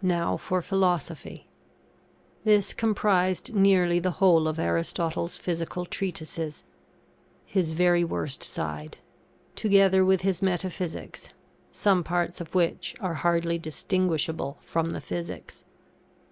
Now 0.00 0.36
for 0.36 0.62
Philosophy. 0.62 1.48
This 2.44 2.72
comprised 2.72 3.52
nearly 3.52 3.98
the 3.98 4.12
whole 4.22 4.46
of 4.46 4.60
Aristotle's 4.60 5.36
Physical 5.36 5.84
treatises 5.84 6.62
his 7.44 7.72
very 7.72 8.04
worst 8.04 8.44
side 8.44 8.98
together 9.56 10.04
with 10.04 10.20
his 10.20 10.40
Metaphysics, 10.40 11.30
some 11.72 12.04
parts 12.04 12.40
of 12.40 12.54
which 12.54 12.94
are 13.00 13.14
hardly 13.14 13.58
distinguishable 13.58 14.56
from 14.60 14.90
the 14.90 15.00
Physics. 15.00 15.64